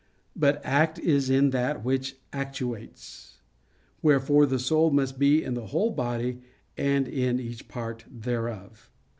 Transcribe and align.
But 0.35 0.61
act 0.63 0.97
is 0.97 1.29
in 1.29 1.51
that 1.51 1.85
which 1.85 2.13
it 2.13 2.17
actuates: 2.33 3.37
wherefore 4.01 4.47
the 4.47 4.57
soul 4.57 4.89
must 4.89 5.19
be 5.19 5.43
in 5.43 5.53
the 5.53 5.67
whole 5.67 5.91
body, 5.91 6.41
and 6.75 7.07
in 7.07 7.39
each 7.39 7.67
part 7.67 8.05
thereof. 8.09 8.89